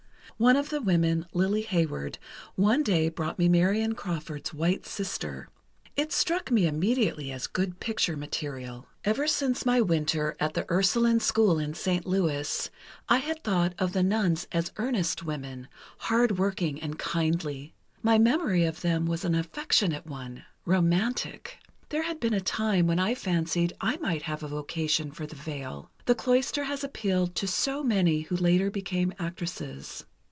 One 0.37 0.55
of 0.57 0.69
the 0.71 0.81
women, 0.81 1.27
Lily 1.33 1.61
Hayward, 1.61 2.17
one 2.55 2.81
day 2.81 3.09
brought 3.09 3.37
me 3.37 3.47
Marion 3.47 3.93
Crawford's 3.93 4.51
'White 4.51 4.87
Sister.' 4.87 5.49
It 5.95 6.11
struck 6.11 6.49
me 6.49 6.65
immediately 6.65 7.31
as 7.31 7.45
good 7.45 7.79
picture 7.79 8.17
material. 8.17 8.87
"Ever 9.05 9.27
since 9.27 9.67
my 9.67 9.81
winter 9.81 10.35
at 10.39 10.55
the 10.55 10.65
Ursuline 10.71 11.19
School 11.19 11.59
in 11.59 11.75
St. 11.75 12.07
Louis, 12.07 12.71
I 13.07 13.17
had 13.19 13.43
thought 13.43 13.75
of 13.77 13.93
the 13.93 14.01
nuns 14.01 14.47
as 14.51 14.71
earnest 14.77 15.21
women, 15.21 15.67
hard 15.99 16.39
working 16.39 16.81
and 16.81 16.97
kindly. 16.97 17.75
My 18.01 18.17
memory 18.17 18.65
of 18.65 18.81
them 18.81 19.05
was 19.05 19.23
an 19.23 19.35
affectionate 19.35 20.07
one—romantic. 20.07 21.59
There 21.89 22.01
had 22.01 22.19
been 22.19 22.33
a 22.33 22.41
time 22.41 22.87
when 22.87 22.97
I 22.97 23.13
fancied 23.13 23.73
I 23.79 23.97
might 23.97 24.23
have 24.23 24.41
a 24.41 24.47
vocation 24.47 25.11
for 25.11 25.27
the 25.27 25.35
veil. 25.35 25.91
The 26.07 26.15
cloister 26.15 26.63
has 26.63 26.83
appealed 26.83 27.35
to 27.35 27.45
so 27.47 27.83
many 27.83 28.21
who 28.21 28.35
later 28.35 28.71
became 28.71 29.13
actresses. 29.19 30.03